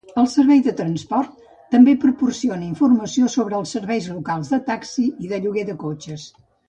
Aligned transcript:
El 0.19 0.27
Servei 0.35 0.61
de 0.67 0.71
Transport 0.77 1.35
també 1.75 1.93
proporciona 2.05 2.67
informació 2.69 3.29
sobre 3.35 3.59
els 3.59 3.75
serveis 3.77 4.09
locals 4.15 4.51
de 4.55 4.61
taxi 4.71 5.07
i 5.27 5.31
de 5.35 5.41
lloguer 5.45 5.67
de 5.69 5.77
cotxes. 5.85 6.27